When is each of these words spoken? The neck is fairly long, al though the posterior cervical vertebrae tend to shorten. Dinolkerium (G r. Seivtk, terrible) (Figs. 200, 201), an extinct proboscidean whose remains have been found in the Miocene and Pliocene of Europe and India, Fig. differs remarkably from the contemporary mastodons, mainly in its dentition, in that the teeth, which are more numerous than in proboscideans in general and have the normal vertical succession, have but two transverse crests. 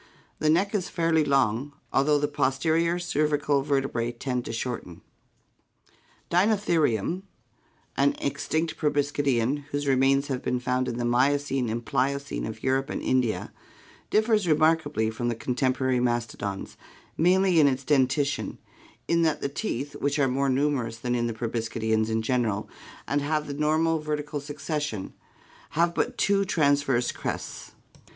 The 0.39 0.49
neck 0.49 0.73
is 0.73 0.89
fairly 0.89 1.23
long, 1.23 1.73
al 1.93 2.03
though 2.03 2.17
the 2.17 2.27
posterior 2.27 2.97
cervical 2.97 3.61
vertebrae 3.61 4.11
tend 4.11 4.45
to 4.45 4.51
shorten. 4.51 5.01
Dinolkerium 6.31 6.31
(G 6.31 6.41
r. 6.41 6.53
Seivtk, 6.57 6.65
terrible) 6.65 7.13
(Figs. 7.13 8.17
200, 8.17 8.17
201), 8.17 8.17
an 8.17 8.27
extinct 8.27 8.77
proboscidean 8.77 9.63
whose 9.65 9.85
remains 9.85 10.25
have 10.29 10.41
been 10.41 10.59
found 10.59 10.87
in 10.87 10.97
the 10.97 11.05
Miocene 11.05 11.69
and 11.69 11.85
Pliocene 11.85 12.47
of 12.47 12.63
Europe 12.63 12.89
and 12.89 13.03
India, 13.03 13.51
Fig. 13.51 14.09
differs 14.09 14.47
remarkably 14.47 15.11
from 15.11 15.27
the 15.27 15.35
contemporary 15.35 15.99
mastodons, 15.99 16.77
mainly 17.15 17.59
in 17.59 17.67
its 17.67 17.83
dentition, 17.85 18.57
in 19.07 19.21
that 19.21 19.41
the 19.41 19.49
teeth, 19.49 19.93
which 19.97 20.17
are 20.17 20.27
more 20.27 20.49
numerous 20.49 20.97
than 20.97 21.13
in 21.13 21.29
proboscideans 21.31 22.09
in 22.09 22.23
general 22.23 22.67
and 23.07 23.21
have 23.21 23.45
the 23.45 23.53
normal 23.53 23.99
vertical 23.99 24.39
succession, 24.39 25.13
have 25.77 25.93
but 25.93 26.17
two 26.17 26.43
transverse 26.43 27.11
crests. 27.11 27.73